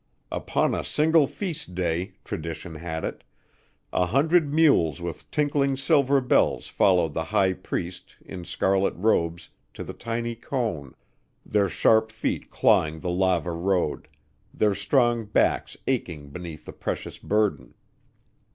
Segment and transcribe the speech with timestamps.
[0.31, 3.23] Upon a single feast day, tradition had it,
[3.93, 9.83] a hundred mules with tinkling silver bells followed the high priest, in scarlet robes, to
[9.83, 10.95] the tiny cone,
[11.45, 14.07] their sharp feet clawing the lava road,
[14.51, 17.75] their strong backs aching beneath the precious burden.